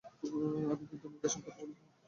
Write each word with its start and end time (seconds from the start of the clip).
আমি 0.71 0.85
কি 0.89 0.95
তোমাকে 0.97 1.25
এসব 1.27 1.41
করতে 1.41 1.61
বলেছিলাম? 1.61 1.89